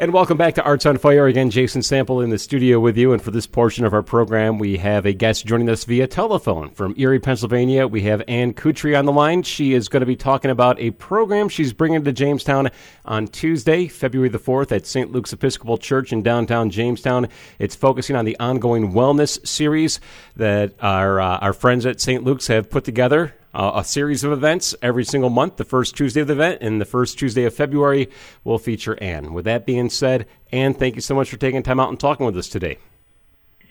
And 0.00 0.14
welcome 0.14 0.38
back 0.38 0.54
to 0.54 0.62
Arts 0.62 0.86
on 0.86 0.96
Fire. 0.96 1.26
Again, 1.26 1.50
Jason 1.50 1.82
Sample 1.82 2.22
in 2.22 2.30
the 2.30 2.38
studio 2.38 2.80
with 2.80 2.96
you. 2.96 3.12
And 3.12 3.20
for 3.20 3.32
this 3.32 3.46
portion 3.46 3.84
of 3.84 3.92
our 3.92 4.02
program, 4.02 4.58
we 4.58 4.78
have 4.78 5.04
a 5.04 5.12
guest 5.12 5.44
joining 5.44 5.68
us 5.68 5.84
via 5.84 6.06
telephone 6.06 6.70
from 6.70 6.94
Erie, 6.96 7.18
Pennsylvania. 7.18 7.86
We 7.86 8.00
have 8.04 8.22
Anne 8.26 8.54
Cutri 8.54 8.98
on 8.98 9.04
the 9.04 9.12
line. 9.12 9.42
She 9.42 9.74
is 9.74 9.90
going 9.90 10.00
to 10.00 10.06
be 10.06 10.16
talking 10.16 10.50
about 10.50 10.80
a 10.80 10.92
program 10.92 11.50
she's 11.50 11.74
bringing 11.74 12.02
to 12.02 12.12
Jamestown 12.12 12.70
on 13.04 13.28
Tuesday, 13.28 13.88
February 13.88 14.30
the 14.30 14.38
4th 14.38 14.72
at 14.72 14.86
St. 14.86 15.12
Luke's 15.12 15.34
Episcopal 15.34 15.76
Church 15.76 16.14
in 16.14 16.22
downtown 16.22 16.70
Jamestown. 16.70 17.28
It's 17.58 17.74
focusing 17.74 18.16
on 18.16 18.24
the 18.24 18.40
ongoing 18.40 18.92
wellness 18.92 19.46
series 19.46 20.00
that 20.34 20.72
our, 20.80 21.20
uh, 21.20 21.38
our 21.40 21.52
friends 21.52 21.84
at 21.84 22.00
St. 22.00 22.24
Luke's 22.24 22.46
have 22.46 22.70
put 22.70 22.84
together 22.84 23.34
uh, 23.54 23.72
a 23.74 23.84
series 23.84 24.24
of 24.24 24.32
events 24.32 24.74
every 24.82 25.04
single 25.04 25.30
month. 25.30 25.56
The 25.56 25.64
first 25.64 25.96
Tuesday 25.96 26.20
of 26.20 26.26
the 26.26 26.34
event 26.34 26.58
and 26.60 26.80
the 26.80 26.84
first 26.84 27.18
Tuesday 27.18 27.44
of 27.44 27.54
February 27.54 28.10
will 28.44 28.58
feature 28.58 28.96
Anne. 29.02 29.32
With 29.32 29.44
that 29.46 29.66
being 29.66 29.90
said, 29.90 30.26
Anne, 30.52 30.74
thank 30.74 30.94
you 30.94 31.00
so 31.00 31.14
much 31.14 31.30
for 31.30 31.36
taking 31.36 31.62
time 31.62 31.80
out 31.80 31.88
and 31.88 31.98
talking 31.98 32.26
with 32.26 32.36
us 32.36 32.48
today. 32.48 32.78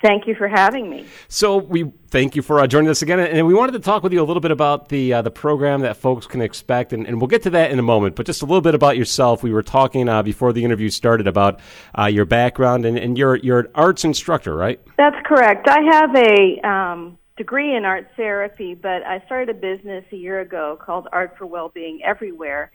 Thank 0.01 0.27
you 0.27 0.35
for 0.35 0.47
having 0.47 0.89
me. 0.89 1.05
So 1.27 1.57
we 1.57 1.91
thank 2.09 2.35
you 2.35 2.41
for 2.41 2.59
uh, 2.59 2.67
joining 2.67 2.89
us 2.89 3.01
again, 3.01 3.19
and 3.19 3.45
we 3.45 3.53
wanted 3.53 3.73
to 3.73 3.79
talk 3.79 4.01
with 4.01 4.13
you 4.13 4.21
a 4.21 4.23
little 4.23 4.39
bit 4.39 4.51
about 4.51 4.87
the 4.87 5.15
uh, 5.15 5.21
the 5.21 5.31
program 5.31 5.81
that 5.81 5.97
folks 5.97 6.25
can 6.25 6.41
expect, 6.41 6.93
and, 6.93 7.05
and, 7.05 7.19
we'll 7.19 7.27
get 7.27 7.43
to 7.43 7.49
that 7.49 7.71
in 7.71 7.79
a 7.79 7.83
moment. 7.83 8.15
But 8.15 8.25
just 8.25 8.41
a 8.41 8.45
little 8.45 8.61
bit 8.61 8.75
about 8.75 8.95
yourself. 8.95 9.43
We 9.43 9.51
were 9.51 9.63
talking 9.63 10.07
uh, 10.07 10.23
before 10.23 10.53
the 10.53 10.63
interview 10.63 10.89
started 10.89 11.27
about 11.27 11.59
uh, 11.97 12.05
your 12.05 12.23
background, 12.25 12.85
and, 12.85 12.97
and, 12.97 13.17
you're 13.17 13.35
you're 13.35 13.59
an 13.59 13.67
arts 13.75 14.05
instructor, 14.05 14.55
right? 14.55 14.79
That's 14.97 15.17
correct. 15.25 15.67
I 15.67 15.81
have 15.91 16.15
a 16.15 16.67
um, 16.67 17.17
degree 17.39 17.73
in 17.73 17.85
art 17.85 18.05
therapy, 18.17 18.75
but 18.75 19.01
I 19.03 19.23
started 19.25 19.49
a 19.49 19.59
business 19.59 20.03
a 20.11 20.15
year 20.17 20.41
ago 20.41 20.77
called 20.79 21.07
Art 21.13 21.35
for 21.37 21.45
Wellbeing 21.45 22.01
Everywhere. 22.03 22.69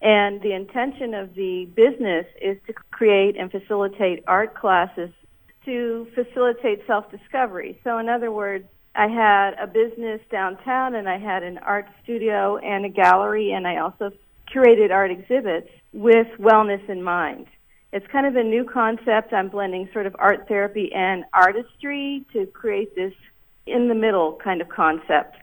And 0.00 0.40
the 0.40 0.52
intention 0.54 1.14
of 1.14 1.34
the 1.34 1.68
business 1.74 2.24
is 2.40 2.56
to 2.68 2.72
create 2.92 3.36
and 3.36 3.50
facilitate 3.50 4.22
art 4.28 4.54
classes 4.54 5.10
to 5.64 6.06
facilitate 6.14 6.86
self 6.86 7.10
discovery. 7.10 7.80
So, 7.82 7.98
in 7.98 8.08
other 8.08 8.30
words, 8.30 8.66
I 8.94 9.08
had 9.08 9.54
a 9.60 9.66
business 9.66 10.20
downtown 10.30 10.94
and 10.94 11.08
I 11.08 11.18
had 11.18 11.42
an 11.42 11.58
art 11.58 11.86
studio 12.04 12.58
and 12.58 12.84
a 12.84 12.90
gallery, 12.90 13.50
and 13.50 13.66
I 13.66 13.78
also 13.78 14.12
curated 14.54 14.92
art 14.92 15.10
exhibits 15.10 15.70
with 15.92 16.28
wellness 16.38 16.88
in 16.88 17.02
mind. 17.02 17.46
It's 17.92 18.06
kind 18.12 18.26
of 18.26 18.36
a 18.36 18.44
new 18.44 18.64
concept. 18.64 19.32
I'm 19.32 19.48
blending 19.48 19.88
sort 19.92 20.06
of 20.06 20.14
art 20.20 20.46
therapy 20.46 20.92
and 20.94 21.24
artistry 21.32 22.24
to 22.32 22.46
create 22.46 22.94
this 22.94 23.14
in 23.66 23.88
the 23.88 23.94
middle 23.94 24.38
kind 24.42 24.60
of 24.60 24.68
concept. 24.68 25.36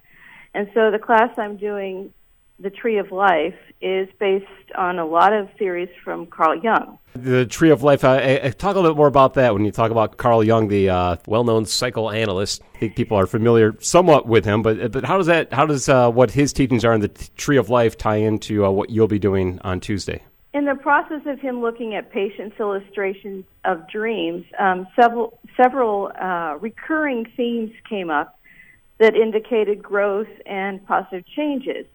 And 0.53 0.69
so 0.73 0.91
the 0.91 0.99
class 0.99 1.29
I'm 1.37 1.57
doing, 1.57 2.13
The 2.59 2.69
Tree 2.69 2.97
of 2.97 3.11
Life, 3.11 3.55
is 3.81 4.07
based 4.19 4.45
on 4.77 4.99
a 4.99 5.05
lot 5.05 5.33
of 5.33 5.49
theories 5.57 5.89
from 6.03 6.27
Carl 6.27 6.61
Jung. 6.61 6.99
The 7.15 7.45
Tree 7.45 7.71
of 7.71 7.83
Life, 7.83 8.03
uh, 8.03 8.51
talk 8.51 8.75
a 8.75 8.79
little 8.79 8.93
bit 8.93 8.97
more 8.97 9.07
about 9.07 9.33
that 9.35 9.53
when 9.53 9.65
you 9.65 9.71
talk 9.71 9.91
about 9.91 10.17
Carl 10.17 10.43
Jung, 10.43 10.67
the 10.67 10.89
uh, 10.89 11.15
well 11.25 11.43
known 11.43 11.65
psychoanalyst. 11.65 12.61
I 12.75 12.77
think 12.77 12.95
people 12.95 13.17
are 13.17 13.27
familiar 13.27 13.75
somewhat 13.79 14.27
with 14.27 14.45
him, 14.45 14.61
but, 14.61 14.91
but 14.91 15.03
how 15.03 15.17
does 15.17 15.27
that, 15.27 15.51
how 15.51 15.65
does 15.65 15.89
uh, 15.89 16.09
what 16.11 16.31
his 16.31 16.53
teachings 16.53 16.85
are 16.85 16.93
in 16.93 17.01
the 17.01 17.09
Tree 17.35 17.57
of 17.57 17.69
Life 17.69 17.97
tie 17.97 18.17
into 18.17 18.65
uh, 18.65 18.69
what 18.69 18.89
you'll 18.89 19.07
be 19.07 19.19
doing 19.19 19.59
on 19.63 19.79
Tuesday? 19.79 20.21
In 20.53 20.65
the 20.65 20.75
process 20.75 21.21
of 21.25 21.39
him 21.39 21.61
looking 21.61 21.95
at 21.95 22.11
patients' 22.11 22.59
illustrations 22.59 23.45
of 23.63 23.87
dreams, 23.89 24.45
um, 24.59 24.87
several 24.99 25.39
several 25.55 26.11
uh, 26.19 26.57
recurring 26.59 27.25
themes 27.37 27.71
came 27.89 28.09
up 28.09 28.37
that 28.99 29.15
indicated 29.15 29.81
growth 29.81 30.27
and 30.45 30.85
positive 30.85 31.25
changes. 31.35 31.85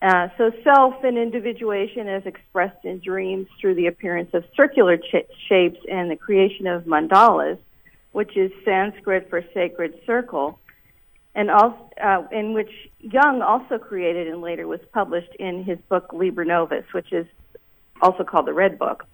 Uh, 0.00 0.28
so, 0.36 0.52
self 0.62 1.02
and 1.02 1.18
individuation, 1.18 2.08
as 2.08 2.24
expressed 2.26 2.84
in 2.84 3.00
dreams 3.00 3.48
through 3.60 3.74
the 3.74 3.86
appearance 3.86 4.30
of 4.34 4.44
circular 4.54 4.96
ch- 4.96 5.26
shapes 5.48 5.80
and 5.90 6.10
the 6.10 6.16
creation 6.16 6.66
of 6.66 6.84
mandalas, 6.84 7.58
which 8.12 8.36
is 8.36 8.52
Sanskrit 8.64 9.28
for 9.28 9.42
sacred 9.54 9.98
circle, 10.06 10.60
and 11.34 11.50
also 11.50 11.90
uh, 12.00 12.22
in 12.30 12.52
which 12.52 12.70
Jung 13.00 13.42
also 13.42 13.78
created 13.78 14.28
and 14.28 14.40
later 14.40 14.68
was 14.68 14.80
published 14.92 15.34
in 15.40 15.64
his 15.64 15.78
book 15.88 16.12
Liber 16.12 16.44
Novus, 16.44 16.84
which 16.92 17.12
is 17.12 17.26
also 18.02 18.24
called 18.24 18.46
the 18.46 18.52
Red 18.52 18.78
Book. 18.78 19.04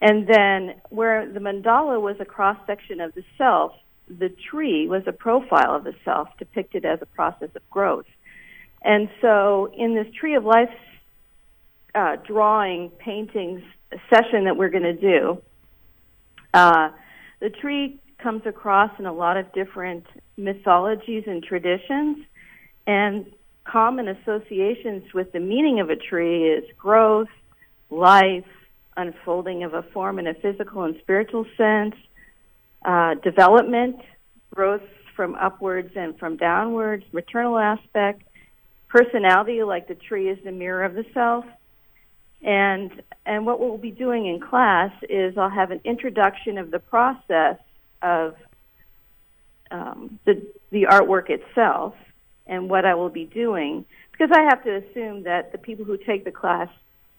And 0.00 0.26
then 0.26 0.74
where 0.90 1.30
the 1.30 1.40
mandala 1.40 2.00
was 2.00 2.16
a 2.20 2.24
cross 2.24 2.56
section 2.66 3.00
of 3.00 3.14
the 3.14 3.24
self, 3.36 3.72
the 4.08 4.32
tree 4.50 4.86
was 4.86 5.02
a 5.06 5.12
profile 5.12 5.74
of 5.74 5.84
the 5.84 5.94
self 6.04 6.28
depicted 6.38 6.84
as 6.84 7.00
a 7.02 7.06
process 7.06 7.50
of 7.54 7.68
growth. 7.70 8.06
And 8.82 9.08
so 9.20 9.72
in 9.76 9.94
this 9.94 10.06
Tree 10.14 10.34
of 10.36 10.44
Life 10.44 10.70
uh, 11.94 12.16
drawing, 12.24 12.90
paintings 12.90 13.62
session 14.08 14.44
that 14.44 14.56
we're 14.56 14.68
going 14.68 14.84
to 14.84 14.92
do, 14.92 15.42
uh, 16.54 16.90
the 17.40 17.50
tree 17.50 17.98
comes 18.18 18.42
across 18.46 18.90
in 18.98 19.06
a 19.06 19.12
lot 19.12 19.36
of 19.36 19.52
different 19.52 20.04
mythologies 20.36 21.24
and 21.26 21.42
traditions. 21.42 22.18
And 22.86 23.26
common 23.64 24.08
associations 24.08 25.12
with 25.12 25.32
the 25.32 25.40
meaning 25.40 25.80
of 25.80 25.90
a 25.90 25.96
tree 25.96 26.48
is 26.48 26.64
growth, 26.78 27.28
life, 27.90 28.44
unfolding 28.96 29.64
of 29.64 29.74
a 29.74 29.82
form 29.82 30.18
in 30.18 30.26
a 30.26 30.34
physical 30.34 30.82
and 30.82 30.96
spiritual 31.00 31.46
sense, 31.56 31.94
uh, 32.84 33.14
development, 33.14 33.96
growth 34.54 34.82
from 35.14 35.34
upwards 35.34 35.92
and 35.96 36.18
from 36.18 36.36
downwards, 36.36 37.04
maternal 37.12 37.58
aspect, 37.58 38.22
personality, 38.88 39.62
like 39.62 39.88
the 39.88 39.94
tree 39.94 40.28
is 40.28 40.38
the 40.44 40.52
mirror 40.52 40.84
of 40.84 40.94
the 40.94 41.04
self. 41.12 41.44
And 42.42 43.02
and 43.26 43.44
what 43.44 43.58
we'll 43.58 43.78
be 43.78 43.90
doing 43.90 44.26
in 44.26 44.40
class 44.40 44.92
is 45.08 45.36
I'll 45.36 45.50
have 45.50 45.72
an 45.72 45.80
introduction 45.84 46.56
of 46.56 46.70
the 46.70 46.78
process 46.78 47.58
of 48.00 48.36
um, 49.70 50.18
the 50.24 50.46
the 50.70 50.84
artwork 50.84 51.30
itself 51.30 51.94
and 52.46 52.70
what 52.70 52.84
I 52.84 52.94
will 52.94 53.10
be 53.10 53.24
doing 53.24 53.84
because 54.12 54.30
I 54.32 54.44
have 54.44 54.62
to 54.64 54.76
assume 54.76 55.24
that 55.24 55.52
the 55.52 55.58
people 55.58 55.84
who 55.84 55.96
take 55.96 56.24
the 56.24 56.30
class 56.30 56.68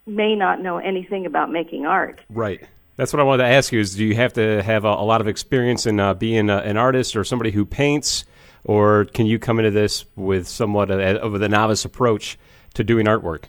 may 0.06 0.36
not 0.36 0.62
know 0.62 0.78
anything 0.78 1.26
about 1.26 1.52
making 1.52 1.86
art. 1.86 2.20
Right. 2.30 2.68
That's 2.96 3.14
what 3.14 3.20
I 3.22 3.24
wanted 3.24 3.44
to 3.44 3.50
ask 3.50 3.72
you: 3.72 3.80
Is 3.80 3.96
do 3.96 4.06
you 4.06 4.16
have 4.16 4.34
to 4.34 4.62
have 4.62 4.84
a, 4.84 4.90
a 4.90 5.06
lot 5.06 5.22
of 5.22 5.28
experience 5.28 5.86
in 5.86 6.00
uh, 6.00 6.14
being 6.14 6.50
a, 6.50 6.58
an 6.58 6.78
artist 6.78 7.16
or 7.16 7.24
somebody 7.24 7.52
who 7.52 7.66
paints, 7.66 8.26
or 8.64 9.06
can 9.06 9.26
you 9.26 9.40
come 9.40 9.60
into 9.60 9.72
this 9.72 10.06
with 10.16 10.48
somewhat 10.48 10.92
of 10.92 11.42
a 11.42 11.48
novice 11.48 11.86
approach 11.86 12.38
to 12.74 12.84
doing 12.84 13.06
artwork? 13.06 13.46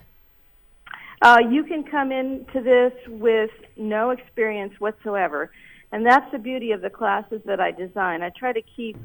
Uh, 1.21 1.37
you 1.49 1.63
can 1.63 1.83
come 1.83 2.11
into 2.11 2.61
this 2.61 2.93
with 3.07 3.51
no 3.77 4.09
experience 4.11 4.73
whatsoever, 4.79 5.51
and 5.91 6.05
that's 6.05 6.31
the 6.31 6.39
beauty 6.39 6.71
of 6.71 6.81
the 6.81 6.89
classes 6.89 7.41
that 7.45 7.59
I 7.59 7.71
design. 7.71 8.23
I 8.23 8.29
try 8.29 8.53
to 8.53 8.61
keep 8.61 8.97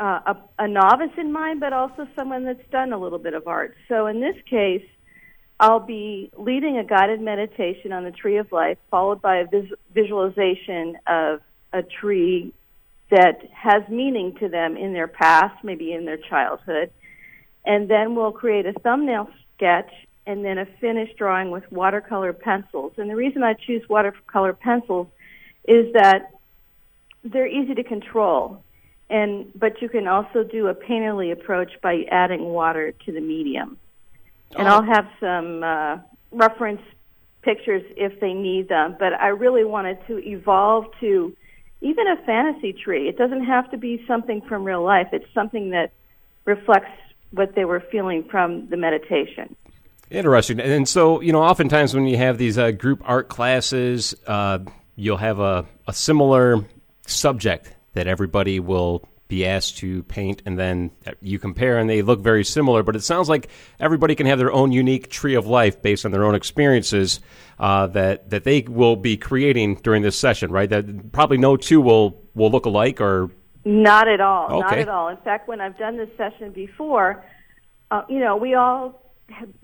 uh, 0.00 0.20
a, 0.26 0.36
a 0.58 0.68
novice 0.68 1.12
in 1.16 1.32
mind, 1.32 1.60
but 1.60 1.72
also 1.72 2.08
someone 2.16 2.44
that's 2.44 2.66
done 2.70 2.92
a 2.92 2.98
little 2.98 3.18
bit 3.18 3.34
of 3.34 3.46
art. 3.46 3.76
So 3.88 4.06
in 4.06 4.20
this 4.20 4.36
case, 4.48 4.84
I'll 5.58 5.80
be 5.80 6.30
leading 6.36 6.76
a 6.76 6.84
guided 6.84 7.20
meditation 7.20 7.92
on 7.92 8.04
the 8.04 8.10
tree 8.10 8.36
of 8.36 8.52
life, 8.52 8.78
followed 8.90 9.22
by 9.22 9.38
a 9.38 9.46
vis- 9.46 9.72
visualization 9.94 10.98
of 11.06 11.40
a 11.72 11.82
tree 11.82 12.52
that 13.10 13.40
has 13.52 13.82
meaning 13.88 14.34
to 14.40 14.48
them 14.48 14.76
in 14.76 14.92
their 14.92 15.08
past, 15.08 15.64
maybe 15.64 15.92
in 15.92 16.04
their 16.04 16.18
childhood. 16.18 16.90
And 17.64 17.88
then 17.88 18.14
we'll 18.14 18.32
create 18.32 18.66
a 18.66 18.74
thumbnail 18.74 19.28
sketch 19.56 19.90
and 20.26 20.44
then 20.44 20.58
a 20.58 20.66
finished 20.80 21.16
drawing 21.16 21.50
with 21.50 21.70
watercolor 21.72 22.32
pencils. 22.32 22.92
And 22.98 23.08
the 23.08 23.16
reason 23.16 23.42
I 23.42 23.54
choose 23.54 23.88
watercolor 23.88 24.52
pencils 24.52 25.06
is 25.66 25.92
that 25.94 26.32
they're 27.24 27.46
easy 27.46 27.74
to 27.74 27.84
control. 27.84 28.62
And 29.08 29.52
but 29.54 29.80
you 29.80 29.88
can 29.88 30.08
also 30.08 30.42
do 30.42 30.66
a 30.66 30.74
painterly 30.74 31.32
approach 31.32 31.70
by 31.80 32.04
adding 32.10 32.44
water 32.44 32.92
to 33.06 33.12
the 33.12 33.20
medium 33.20 33.78
and. 34.54 34.68
I'll 34.68 34.82
have 34.82 35.08
some 35.20 35.62
uh, 35.62 35.98
reference 36.30 36.82
pictures 37.46 37.82
if 37.96 38.20
they 38.20 38.34
need 38.34 38.68
them. 38.68 38.96
But 38.98 39.14
I 39.14 39.28
really 39.28 39.64
wanted 39.64 39.98
to 40.08 40.18
evolve 40.18 40.86
to 41.00 41.34
even 41.80 42.06
a 42.08 42.16
fantasy 42.26 42.72
tree. 42.72 43.08
It 43.08 43.16
doesn't 43.16 43.44
have 43.44 43.70
to 43.70 43.78
be 43.78 44.04
something 44.06 44.42
from 44.42 44.64
real 44.64 44.82
life. 44.82 45.08
It's 45.12 45.32
something 45.32 45.70
that 45.70 45.92
reflects 46.44 46.90
what 47.30 47.54
they 47.54 47.64
were 47.64 47.80
feeling 47.92 48.24
from 48.30 48.68
the 48.68 48.76
meditation. 48.76 49.54
Interesting. 50.10 50.60
And 50.60 50.88
so, 50.88 51.20
you 51.20 51.32
know, 51.32 51.42
oftentimes 51.42 51.94
when 51.94 52.06
you 52.06 52.16
have 52.16 52.38
these 52.38 52.58
uh, 52.58 52.70
group 52.70 53.02
art 53.04 53.28
classes, 53.28 54.14
uh, 54.26 54.60
you'll 54.94 55.16
have 55.16 55.40
a, 55.40 55.66
a 55.86 55.92
similar 55.92 56.64
subject 57.06 57.72
that 57.94 58.06
everybody 58.06 58.60
will 58.60 59.08
be 59.28 59.44
asked 59.44 59.78
to 59.78 60.02
paint 60.04 60.42
and 60.46 60.58
then 60.58 60.90
you 61.20 61.38
compare 61.38 61.78
and 61.78 61.90
they 61.90 62.02
look 62.02 62.20
very 62.20 62.44
similar 62.44 62.82
but 62.82 62.94
it 62.94 63.02
sounds 63.02 63.28
like 63.28 63.48
everybody 63.80 64.14
can 64.14 64.26
have 64.26 64.38
their 64.38 64.52
own 64.52 64.70
unique 64.72 65.10
tree 65.10 65.34
of 65.34 65.46
life 65.46 65.82
based 65.82 66.04
on 66.04 66.12
their 66.12 66.24
own 66.24 66.34
experiences 66.34 67.20
uh, 67.58 67.86
that 67.88 68.30
that 68.30 68.44
they 68.44 68.60
will 68.62 68.96
be 68.96 69.16
creating 69.16 69.74
during 69.76 70.02
this 70.02 70.18
session 70.18 70.50
right? 70.52 70.70
That 70.70 71.12
probably 71.12 71.38
no 71.38 71.56
two 71.56 71.80
will 71.80 72.22
will 72.34 72.50
look 72.50 72.66
alike 72.66 73.00
or? 73.00 73.30
Not 73.64 74.06
at 74.06 74.20
all. 74.20 74.46
Okay. 74.46 74.60
not 74.60 74.78
at 74.78 74.88
all. 74.88 75.08
In 75.08 75.16
fact 75.18 75.48
when 75.48 75.60
i've 75.60 75.78
done 75.78 75.96
this 75.96 76.10
session 76.16 76.52
before 76.52 77.24
uh, 77.90 78.02
you 78.08 78.20
know 78.20 78.36
we 78.36 78.54
all 78.54 79.02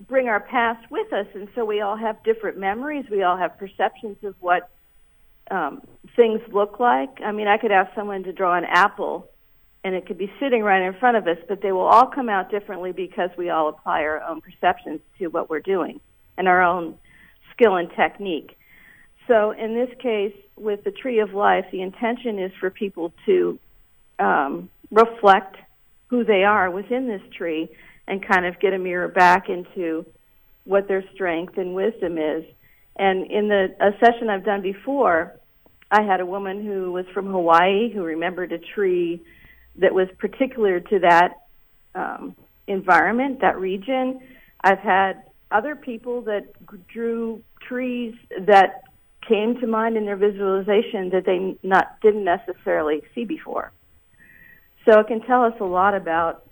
bring 0.09 0.27
our 0.27 0.41
past 0.41 0.91
with 0.91 1.13
us 1.13 1.27
and 1.35 1.47
so 1.55 1.65
we 1.65 1.81
all 1.81 1.97
have 1.97 2.23
different 2.25 2.59
memories. 2.59 3.05
We 3.11 3.23
all 3.23 3.37
have 3.37 3.57
perceptions 3.59 4.17
of 4.25 4.35
what 4.41 4.69
um, 5.51 5.83
things 6.17 6.41
look 6.53 6.81
like. 6.81 7.21
I 7.25 7.33
mean, 7.33 7.47
I 7.47 7.59
could 7.59 7.73
ask 7.73 7.95
someone 7.95 8.25
to 8.25 8.33
draw 8.33 8.57
an 8.57 8.65
apple, 8.65 9.31
and 9.85 9.95
it 9.95 10.07
could 10.07 10.19
be 10.19 10.33
sitting 10.39 10.63
right 10.63 10.83
in 10.83 10.95
front 10.95 11.17
of 11.17 11.27
us, 11.27 11.39
but 11.49 11.61
they 11.61 11.73
will 11.73 11.87
all 11.87 12.07
come 12.07 12.29
out 12.29 12.51
differently 12.51 12.93
because 12.93 13.31
we 13.37 13.51
all 13.51 13.69
apply 13.69 14.03
our 14.03 14.23
own 14.23 14.41
perceptions 14.41 15.01
to 15.19 15.27
what 15.27 15.51
we're 15.51 15.61
doing 15.61 16.01
and 16.39 16.47
our 16.47 16.63
own 16.63 16.97
skill 17.53 17.77
and 17.77 17.91
technique. 17.97 18.57
So, 19.27 19.51
in 19.53 19.75
this 19.75 19.91
case, 20.01 20.35
with 20.57 20.85
the 20.85 20.91
Tree 20.91 21.21
of 21.21 21.33
Life, 21.33 21.67
the 21.73 21.83
intention 21.83 22.39
is 22.39 22.53
for 22.61 22.71
people 22.71 23.13
to 23.27 23.59
um, 24.19 24.69
reflect 24.91 25.57
who 26.09 26.25
they 26.25 26.45
are 26.45 26.71
within 26.71 27.09
this 27.09 27.23
tree 27.37 27.69
and 28.07 28.27
kind 28.27 28.47
of 28.47 28.61
get 28.61 28.73
a 28.73 28.79
mirror 28.79 29.09
back 29.09 29.49
into 29.49 30.05
what 30.65 30.87
their 30.89 31.05
strength 31.15 31.57
and 31.57 31.75
wisdom 31.75 32.19
is. 32.19 32.45
And 32.97 33.31
in 33.31 33.49
the 33.49 33.75
a 33.81 33.93
session 34.05 34.29
I've 34.29 34.45
done 34.45 34.61
before, 34.61 35.35
I 35.91 36.03
had 36.03 36.21
a 36.21 36.27
woman 36.27 36.65
who 36.65 36.93
was 36.93 37.07
from 37.15 37.27
Hawaii 37.27 37.91
who 37.93 38.03
remembered 38.03 38.53
a 38.53 38.59
tree 38.59 39.23
that 39.77 39.95
was 39.95 40.09
particular 40.19 40.81
to 40.81 40.99
that 41.01 41.43
um, 41.95 42.37
environment, 42.67 43.41
that 43.41 43.59
region. 43.59 44.21
I've 44.63 44.79
had 44.79 45.23
other 45.51 45.77
people 45.77 46.23
that 46.23 46.45
drew 46.89 47.43
trees 47.61 48.15
that 48.41 48.83
came 49.27 49.61
to 49.61 49.67
mind 49.67 49.97
in 49.97 50.05
their 50.05 50.17
visualization 50.17 51.11
that 51.11 51.25
they 51.25 51.57
not 51.63 52.01
didn't 52.01 52.25
necessarily 52.25 53.03
see 53.15 53.25
before. 53.25 53.73
So 54.85 54.99
it 54.99 55.07
can 55.07 55.21
tell 55.23 55.45
us 55.45 55.55
a 55.61 55.65
lot 55.65 55.95
about 55.95 56.45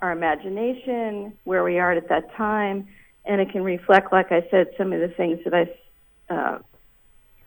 our 0.00 0.12
imagination, 0.12 1.32
where 1.44 1.64
we 1.64 1.78
are 1.78 1.92
at 1.92 2.08
that 2.08 2.32
time, 2.34 2.88
and 3.24 3.40
it 3.40 3.50
can 3.50 3.62
reflect, 3.62 4.12
like 4.12 4.32
I 4.32 4.46
said, 4.50 4.68
some 4.76 4.92
of 4.92 5.00
the 5.00 5.08
things 5.08 5.40
that 5.44 5.54
I 5.54 6.32
uh, 6.32 6.58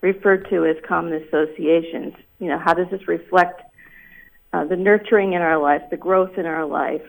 referred 0.01 0.50
to 0.50 0.66
as 0.66 0.75
common 0.88 1.13
associations. 1.13 2.13
You 2.39 2.50
know, 2.50 2.60
how 2.60 2.74
does 2.74 2.88
this 2.92 3.07
reflect 3.07 3.62
uh, 4.56 4.63
the 4.63 4.75
nurturing 4.75 5.34
in 5.34 5.42
our 5.42 5.57
life, 5.57 5.81
the 5.92 5.98
growth 5.98 6.38
in 6.38 6.46
our 6.46 6.66
life, 6.66 7.06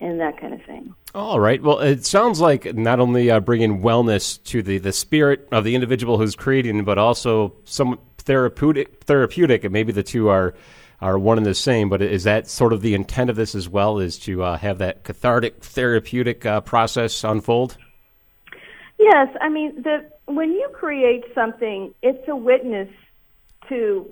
and 0.00 0.20
that 0.20 0.40
kind 0.40 0.54
of 0.54 0.62
thing. 0.62 0.94
All 1.14 1.38
right. 1.38 1.62
Well, 1.62 1.80
it 1.80 2.04
sounds 2.04 2.40
like 2.40 2.74
not 2.74 3.00
only 3.00 3.30
uh, 3.30 3.40
bringing 3.40 3.82
wellness 3.82 4.42
to 4.44 4.62
the, 4.62 4.78
the 4.78 4.92
spirit 4.92 5.48
of 5.52 5.64
the 5.64 5.74
individual 5.74 6.18
who's 6.18 6.34
creating, 6.34 6.84
but 6.84 6.98
also 6.98 7.54
some 7.64 7.98
therapeutic, 8.18 9.04
therapeutic, 9.04 9.64
and 9.64 9.72
maybe 9.72 9.92
the 9.92 10.02
two 10.02 10.28
are 10.28 10.54
are 10.98 11.18
one 11.18 11.36
and 11.36 11.46
the 11.46 11.54
same. 11.54 11.90
But 11.90 12.00
is 12.00 12.24
that 12.24 12.48
sort 12.48 12.72
of 12.72 12.80
the 12.80 12.94
intent 12.94 13.28
of 13.28 13.36
this 13.36 13.54
as 13.54 13.68
well? 13.68 13.98
Is 13.98 14.18
to 14.20 14.42
uh, 14.42 14.56
have 14.56 14.78
that 14.78 15.04
cathartic, 15.04 15.62
therapeutic 15.62 16.46
uh, 16.46 16.62
process 16.62 17.22
unfold? 17.22 17.76
Yes, 18.98 19.28
I 19.40 19.50
mean 19.50 19.82
the 19.82 20.10
when 20.24 20.52
you 20.52 20.68
create 20.72 21.24
something, 21.34 21.94
it's 22.02 22.26
a 22.28 22.36
witness 22.36 22.88
to. 23.68 24.08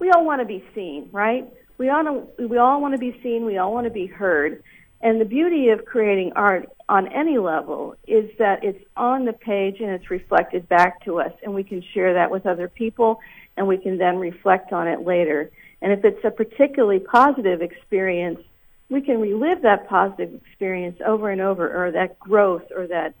We 0.00 0.10
all 0.10 0.24
want 0.24 0.40
to 0.40 0.44
be 0.44 0.64
seen, 0.74 1.08
right? 1.12 1.48
We 1.78 1.88
all 1.88 2.32
we 2.38 2.58
all 2.58 2.80
want 2.80 2.94
to 2.94 2.98
be 2.98 3.18
seen. 3.22 3.44
We 3.44 3.58
all 3.58 3.72
want 3.72 3.84
to 3.84 3.92
be 3.92 4.06
heard. 4.06 4.62
And 5.00 5.20
the 5.20 5.26
beauty 5.26 5.68
of 5.68 5.84
creating 5.84 6.32
art 6.34 6.70
on 6.88 7.08
any 7.12 7.36
level 7.36 7.94
is 8.06 8.30
that 8.38 8.64
it's 8.64 8.82
on 8.96 9.26
the 9.26 9.34
page 9.34 9.80
and 9.80 9.90
it's 9.90 10.10
reflected 10.10 10.66
back 10.68 11.04
to 11.04 11.20
us, 11.20 11.32
and 11.42 11.54
we 11.54 11.62
can 11.62 11.82
share 11.92 12.14
that 12.14 12.30
with 12.30 12.46
other 12.46 12.68
people, 12.68 13.20
and 13.56 13.68
we 13.68 13.76
can 13.76 13.98
then 13.98 14.16
reflect 14.16 14.72
on 14.72 14.88
it 14.88 15.04
later. 15.04 15.50
And 15.82 15.92
if 15.92 16.04
it's 16.04 16.24
a 16.24 16.30
particularly 16.30 17.00
positive 17.00 17.60
experience, 17.60 18.40
we 18.88 19.02
can 19.02 19.20
relive 19.20 19.62
that 19.62 19.88
positive 19.88 20.34
experience 20.34 20.98
over 21.04 21.28
and 21.28 21.40
over, 21.40 21.86
or 21.86 21.90
that 21.90 22.18
growth, 22.18 22.64
or 22.74 22.86
that 22.86 23.14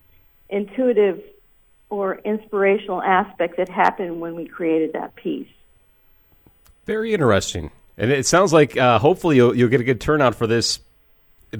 intuitive 0.48 1.22
or 1.90 2.16
inspirational 2.24 3.02
aspect 3.02 3.58
that 3.58 3.68
happened 3.68 4.20
when 4.20 4.34
we 4.34 4.46
created 4.46 4.94
that 4.94 5.14
piece. 5.16 5.48
Very 6.86 7.12
interesting. 7.12 7.70
And 7.96 8.10
it 8.10 8.26
sounds 8.26 8.52
like 8.52 8.76
uh, 8.76 8.98
hopefully 8.98 9.36
you'll, 9.36 9.56
you'll, 9.56 9.68
get 9.68 9.80
a 9.80 9.84
good 9.84 10.00
turnout 10.00 10.34
for 10.34 10.46
this 10.46 10.80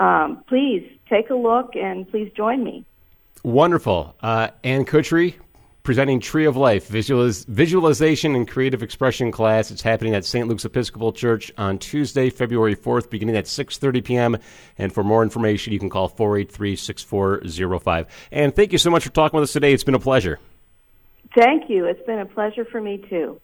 um, 0.00 0.44
please 0.48 0.90
take 1.08 1.30
a 1.30 1.34
look 1.34 1.76
and 1.76 2.08
please 2.10 2.30
join 2.36 2.62
me. 2.64 2.84
Wonderful. 3.42 4.16
Uh, 4.20 4.48
Anne 4.64 4.84
presenting 5.88 6.20
Tree 6.20 6.44
of 6.44 6.54
Life 6.54 6.86
visualiz- 6.86 7.46
visualization 7.46 8.34
and 8.34 8.46
creative 8.46 8.82
expression 8.82 9.32
class. 9.32 9.70
It's 9.70 9.80
happening 9.80 10.14
at 10.14 10.26
St. 10.26 10.46
Luke's 10.46 10.66
Episcopal 10.66 11.14
Church 11.14 11.50
on 11.56 11.78
Tuesday, 11.78 12.28
February 12.28 12.76
4th, 12.76 13.08
beginning 13.08 13.36
at 13.36 13.46
6:30 13.46 14.04
p.m. 14.04 14.36
And 14.76 14.92
for 14.92 15.02
more 15.02 15.22
information, 15.22 15.72
you 15.72 15.78
can 15.78 15.88
call 15.88 16.10
483-6405. 16.10 18.06
And 18.30 18.54
thank 18.54 18.72
you 18.72 18.76
so 18.76 18.90
much 18.90 19.04
for 19.04 19.08
talking 19.08 19.40
with 19.40 19.48
us 19.48 19.52
today. 19.54 19.72
It's 19.72 19.82
been 19.82 19.94
a 19.94 19.98
pleasure. 19.98 20.38
Thank 21.34 21.70
you. 21.70 21.86
It's 21.86 22.04
been 22.04 22.18
a 22.18 22.26
pleasure 22.26 22.66
for 22.66 22.82
me 22.82 23.02
too. 23.08 23.40